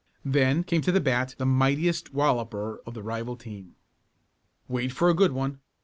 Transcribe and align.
Then 0.25 0.63
came 0.63 0.81
to 0.81 0.91
the 0.91 0.99
bat 0.99 1.35
the 1.37 1.45
mightiest 1.45 2.11
walloper 2.11 2.81
of 2.87 2.95
the 2.95 3.03
rival 3.03 3.35
team. 3.35 3.75
"Wait 4.67 4.91
for 4.91 5.09
a 5.11 5.13
good 5.13 5.31
one. 5.31 5.59